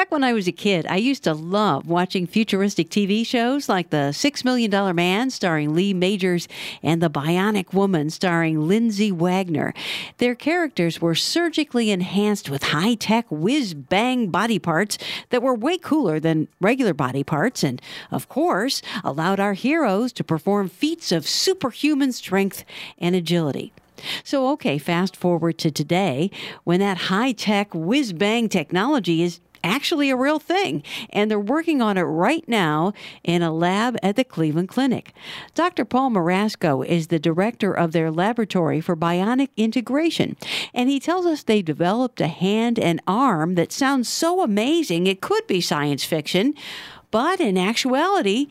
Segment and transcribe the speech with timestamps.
[0.00, 3.90] Back when I was a kid, I used to love watching futuristic TV shows like
[3.90, 6.48] The Six Million Dollar Man, starring Lee Majors,
[6.82, 9.74] and The Bionic Woman, starring Lindsay Wagner.
[10.16, 14.96] Their characters were surgically enhanced with high tech whiz bang body parts
[15.28, 20.24] that were way cooler than regular body parts, and, of course, allowed our heroes to
[20.24, 22.64] perform feats of superhuman strength
[22.96, 23.70] and agility.
[24.24, 26.30] So, okay, fast forward to today
[26.64, 31.80] when that high tech whiz bang technology is actually a real thing, and they're working
[31.82, 32.92] on it right now
[33.24, 35.12] in a lab at the Cleveland Clinic.
[35.54, 35.84] Dr.
[35.84, 40.36] Paul Marasco is the director of their laboratory for bionic integration,
[40.74, 45.20] and he tells us they developed a hand and arm that sounds so amazing it
[45.20, 46.54] could be science fiction,
[47.10, 48.48] but in actuality,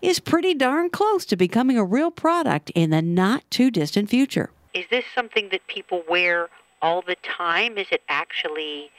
[0.00, 4.50] is pretty darn close to becoming a real product in the not too distant future.
[4.74, 6.48] Is this something that people wear
[6.80, 7.78] all the time?
[7.78, 8.90] Is it actually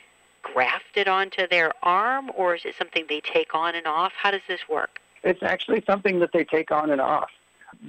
[0.41, 4.13] grafted onto their arm, or is it something they take on and off?
[4.15, 4.99] How does this work?
[5.23, 7.29] It's actually something that they take on and off.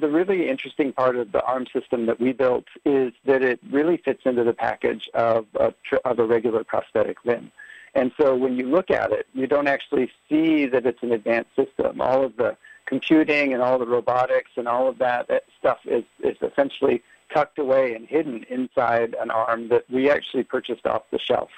[0.01, 3.97] The really interesting part of the arm system that we built is that it really
[3.97, 5.73] fits into the package of a,
[6.05, 7.51] of a regular prosthetic limb.
[7.95, 11.57] And so when you look at it, you don't actually see that it's an advanced
[11.57, 12.01] system.
[12.01, 12.57] All of the
[12.87, 15.29] computing and all the robotics and all of that
[15.59, 20.87] stuff is, is essentially tucked away and hidden inside an arm that we actually purchased
[20.87, 21.51] off the shelf.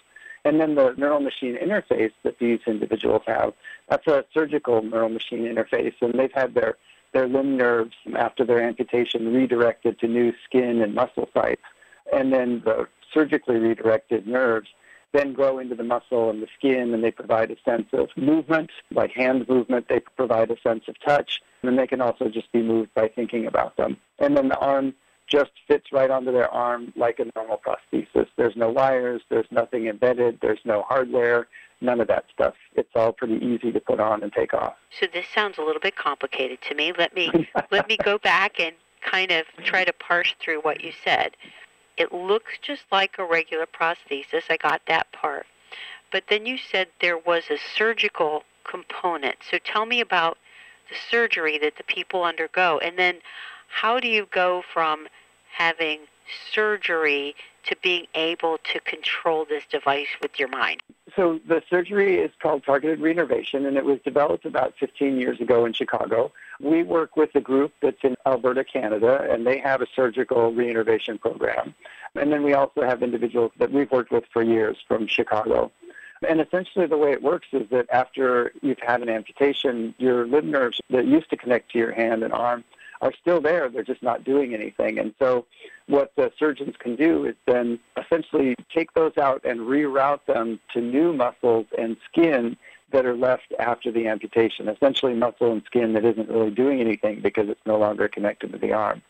[0.44, 3.52] And then the neural machine interface that these individuals have,
[3.88, 5.94] that's a surgical neural machine interface.
[6.00, 6.76] And they've had their,
[7.12, 11.62] their limb nerves after their amputation redirected to new skin and muscle sites.
[12.12, 14.68] And then the surgically redirected nerves
[15.12, 18.70] then grow into the muscle and the skin and they provide a sense of movement,
[18.90, 19.86] like hand movement.
[19.88, 21.40] They provide a sense of touch.
[21.62, 23.98] And they can also just be moved by thinking about them.
[24.18, 24.94] And then the arm
[25.32, 28.26] just fits right onto their arm like a normal prosthesis.
[28.36, 31.48] There's no wires, there's nothing embedded, there's no hardware,
[31.80, 32.54] none of that stuff.
[32.74, 34.74] It's all pretty easy to put on and take off.
[35.00, 36.92] So this sounds a little bit complicated to me.
[36.96, 40.92] Let me let me go back and kind of try to parse through what you
[41.02, 41.32] said.
[41.96, 44.44] It looks just like a regular prosthesis.
[44.50, 45.46] I got that part.
[46.10, 49.36] But then you said there was a surgical component.
[49.50, 50.36] So tell me about
[50.90, 53.16] the surgery that the people undergo and then
[53.68, 55.08] how do you go from
[55.52, 56.00] having
[56.52, 60.82] surgery to being able to control this device with your mind?
[61.14, 65.64] So the surgery is called targeted reinnervation, and it was developed about 15 years ago
[65.64, 66.32] in Chicago.
[66.60, 71.20] We work with a group that's in Alberta, Canada, and they have a surgical reinnervation
[71.20, 71.74] program.
[72.14, 75.70] And then we also have individuals that we've worked with for years from Chicago.
[76.28, 80.50] And essentially, the way it works is that after you've had an amputation, your limb
[80.50, 82.64] nerves that used to connect to your hand and arm
[83.02, 83.68] are still there.
[83.68, 84.98] They're just not doing anything.
[84.98, 85.44] And so
[85.86, 90.80] what the surgeons can do is then essentially take those out and reroute them to
[90.80, 92.56] new muscles and skin
[92.92, 97.20] that are left after the amputation, essentially muscle and skin that isn't really doing anything
[97.20, 99.02] because it's no longer connected to the arm.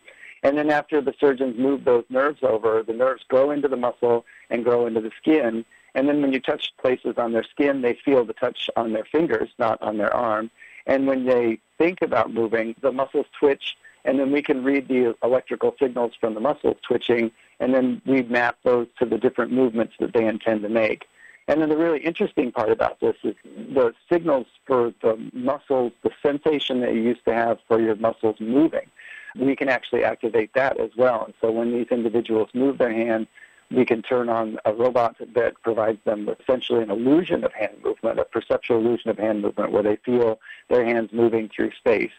[0.42, 4.24] And then after the surgeons move those nerves over, the nerves grow into the muscle
[4.50, 5.64] and grow into the skin.
[5.94, 9.04] And then when you touch places on their skin, they feel the touch on their
[9.04, 10.50] fingers, not on their arm.
[10.86, 15.14] And when they think about moving, the muscles twitch and then we can read the
[15.22, 17.30] electrical signals from the muscles twitching,
[17.60, 21.06] and then we map those to the different movements that they intend to make.
[21.48, 26.10] And then the really interesting part about this is the signals for the muscles, the
[26.22, 28.88] sensation that you used to have for your muscles moving.
[29.36, 31.24] We can actually activate that as well.
[31.24, 33.26] And so when these individuals move their hand,
[33.70, 37.76] we can turn on a robot that provides them with essentially an illusion of hand
[37.82, 40.38] movement, a perceptual illusion of hand movement where they feel
[40.68, 42.12] their hands moving through space.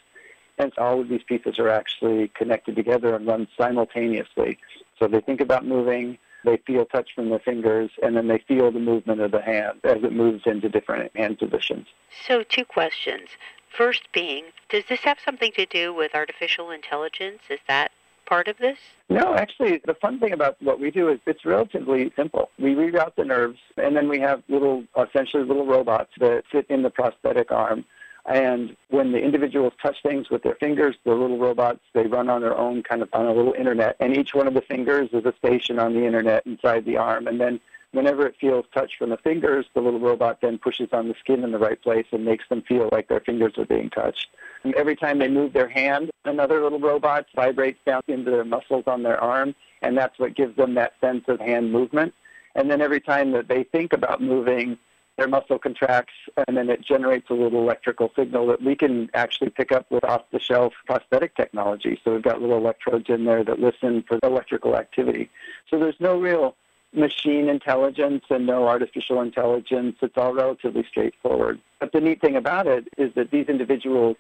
[0.58, 4.60] Hence, all of these pieces are actually connected together and run simultaneously.
[5.00, 8.72] So they think about moving, they feel touch from their fingers, and then they feel
[8.72, 11.88] the movement of the hand as it moves into different hand positions.
[12.28, 13.30] So, two questions.
[13.76, 17.42] First being, does this have something to do with artificial intelligence?
[17.50, 17.92] Is that
[18.26, 18.78] part of this?
[19.10, 22.50] No, actually, the fun thing about what we do is it's relatively simple.
[22.60, 26.84] We reroute the nerves, and then we have little, essentially little robots that sit in
[26.84, 27.86] the prosthetic arm
[28.26, 32.42] and when the individuals touch things with their fingers, the little robots, they run on
[32.42, 33.98] their own kind of on a little internet.
[34.00, 37.28] And each one of the fingers is a station on the internet inside the arm.
[37.28, 37.60] And then
[37.92, 41.44] whenever it feels touch from the fingers, the little robot then pushes on the skin
[41.44, 44.30] in the right place and makes them feel like their fingers are being touched.
[44.64, 48.86] And every time they move their hand, another little robot vibrates down into their muscles
[48.88, 49.54] on their arm.
[49.82, 52.14] And that's what gives them that sense of hand movement.
[52.56, 54.78] And then every time that they think about moving,
[55.18, 56.14] their muscle contracts
[56.48, 60.04] and then it generates a little electrical signal that we can actually pick up with
[60.04, 62.00] off the shelf prosthetic technology.
[62.04, 65.30] So we've got little electrodes in there that listen for electrical activity.
[65.70, 66.56] So there's no real
[66.94, 69.98] machine intelligence and no artificial intelligence.
[70.02, 71.60] It's all relatively straightforward.
[71.80, 74.18] But the neat thing about it is that these individuals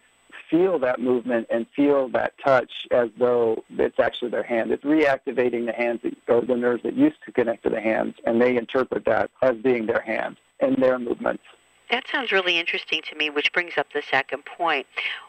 [0.49, 4.71] feel that movement and feel that touch as though it's actually their hand.
[4.71, 8.15] It's reactivating the hands that, or the nerves that used to connect to the hands,
[8.25, 11.43] and they interpret that as being their hand and their movements.
[11.91, 14.87] That sounds really interesting to me, which brings up the second point.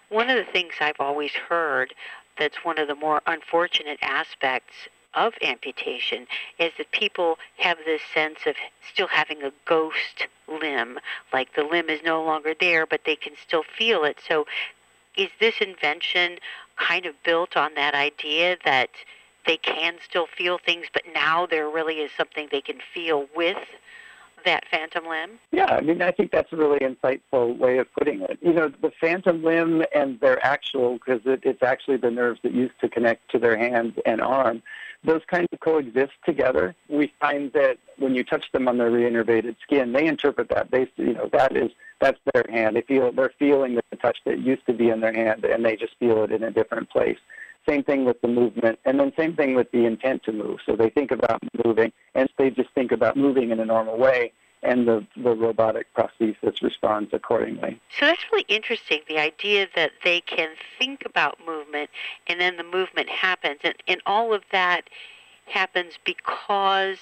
[0.08, 1.94] One of the things I've always heard
[2.38, 4.74] that's one of the more unfortunate aspects
[5.14, 6.26] of amputation
[6.58, 8.56] is that people have this sense of
[8.92, 10.98] still having a ghost limb,
[11.32, 14.18] like the limb is no longer there, but they can still feel it.
[14.26, 14.46] So,
[15.16, 16.38] is this invention
[16.76, 18.90] kind of built on that idea that
[19.46, 23.58] they can still feel things, but now there really is something they can feel with
[24.44, 25.38] that phantom limb?
[25.52, 28.38] Yeah, I mean, I think that's a really insightful way of putting it.
[28.42, 32.52] You know, the phantom limb and their actual, because it, it's actually the nerves that
[32.52, 34.62] used to connect to their hands and arm,
[35.04, 36.74] those kinds of coexist together.
[36.88, 40.70] We find that when you touch them on their reinnervated skin, they interpret that.
[40.70, 41.70] They, you know, that is
[42.00, 42.76] that's their hand.
[42.76, 45.76] They feel they're feeling the touch that used to be in their hand, and they
[45.76, 47.18] just feel it in a different place.
[47.66, 50.58] Same thing with the movement, and then same thing with the intent to move.
[50.66, 54.32] So they think about moving, and they just think about moving in a normal way,
[54.62, 57.80] and the, the robotic prosthesis responds accordingly.
[57.98, 61.90] So that's really interesting, the idea that they can think about movement,
[62.26, 63.60] and then the movement happens.
[63.64, 64.90] And, and all of that
[65.46, 66.98] happens because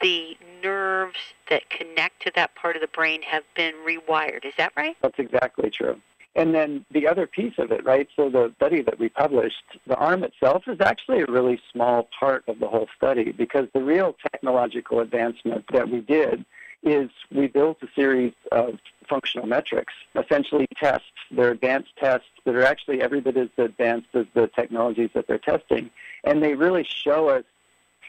[0.00, 1.18] the nerves
[1.50, 4.44] that connect to that part of the brain have been rewired.
[4.44, 4.96] Is that right?
[5.02, 6.00] That's exactly true.
[6.34, 8.08] And then the other piece of it, right?
[8.14, 12.44] So the study that we published, the arm itself is actually a really small part
[12.46, 16.44] of the whole study because the real technological advancement that we did
[16.84, 18.78] is we built a series of
[19.08, 21.06] functional metrics, essentially tests.
[21.30, 25.38] They're advanced tests that are actually every bit as advanced as the technologies that they're
[25.38, 25.90] testing.
[26.24, 27.44] And they really show us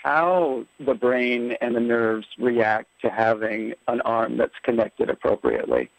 [0.03, 5.89] how the brain and the nerves react to having an arm that's connected appropriately.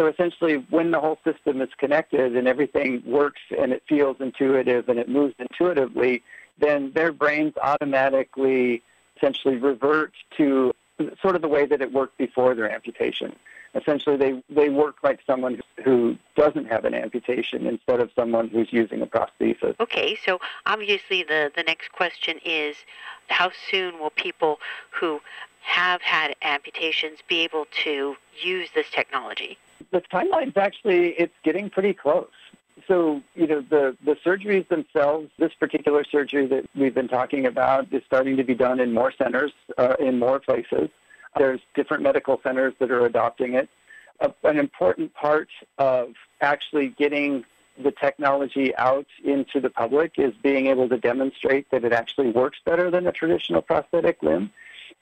[0.00, 4.88] So essentially, when the whole system is connected and everything works and it feels intuitive
[4.88, 6.22] and it moves intuitively,
[6.58, 8.82] then their brains automatically
[9.18, 10.72] essentially revert to
[11.20, 13.36] sort of the way that it worked before their amputation.
[13.74, 18.72] Essentially, they, they work like someone who doesn't have an amputation instead of someone who's
[18.72, 19.78] using a prosthesis.
[19.80, 22.74] Okay, so obviously the, the next question is
[23.28, 24.60] how soon will people
[24.92, 25.20] who
[25.60, 29.58] have had amputations be able to use this technology?
[29.92, 32.28] The timeline's actually it's getting pretty close.
[32.88, 37.92] So, you know, the, the surgeries themselves, this particular surgery that we've been talking about
[37.92, 40.88] is starting to be done in more centers, uh, in more places.
[41.36, 43.68] There's different medical centers that are adopting it.
[44.42, 45.48] An important part
[45.78, 47.44] of actually getting
[47.82, 52.58] the technology out into the public is being able to demonstrate that it actually works
[52.64, 54.50] better than a traditional prosthetic limb.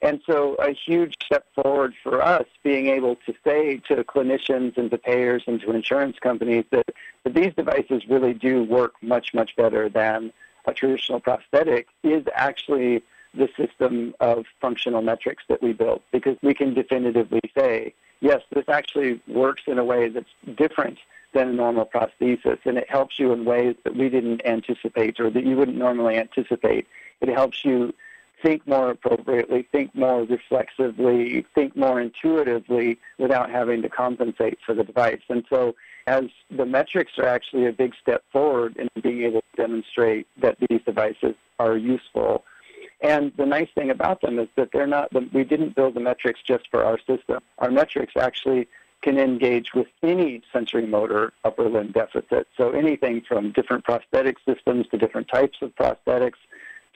[0.01, 4.89] And so a huge step forward for us being able to say to clinicians and
[4.91, 6.85] to payers and to insurance companies that,
[7.23, 10.31] that these devices really do work much, much better than
[10.65, 13.03] a traditional prosthetic is actually
[13.33, 18.65] the system of functional metrics that we built because we can definitively say, yes, this
[18.69, 20.97] actually works in a way that's different
[21.33, 25.29] than a normal prosthesis and it helps you in ways that we didn't anticipate or
[25.29, 26.87] that you wouldn't normally anticipate.
[27.21, 27.93] It helps you
[28.41, 34.83] think more appropriately, think more reflexively, think more intuitively without having to compensate for the
[34.83, 35.21] device.
[35.29, 35.75] And so
[36.07, 40.57] as the metrics are actually a big step forward in being able to demonstrate that
[40.69, 42.43] these devices are useful.
[43.01, 46.39] And the nice thing about them is that they're not, we didn't build the metrics
[46.45, 47.39] just for our system.
[47.59, 48.67] Our metrics actually
[49.01, 52.47] can engage with any sensory motor upper limb deficit.
[52.57, 56.39] So anything from different prosthetic systems to different types of prosthetics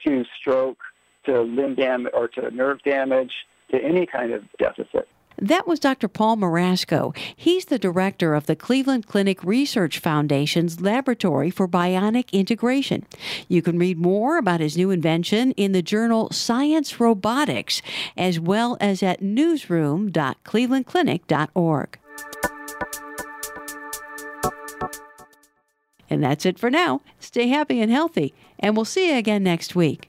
[0.04, 0.78] to stroke
[1.24, 3.32] to limb damage or to nerve damage
[3.70, 5.08] to any kind of deficit.
[5.38, 6.06] That was Dr.
[6.06, 7.16] Paul Marasco.
[7.34, 13.04] He's the director of the Cleveland Clinic Research Foundation's Laboratory for Bionic Integration.
[13.48, 17.82] You can read more about his new invention in the journal Science Robotics,
[18.16, 21.98] as well as at newsroom.clevelandclinic.org.
[26.10, 27.00] And that's it for now.
[27.18, 30.08] Stay happy and healthy, and we'll see you again next week.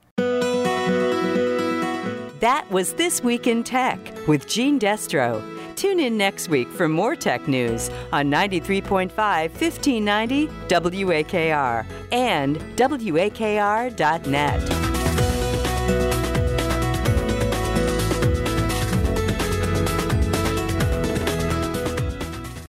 [2.40, 5.42] That was This Week in Tech with Gene Destro.
[5.76, 13.96] Tune in next week for more tech news on 93.5 1590 WAKR and WAKR.net.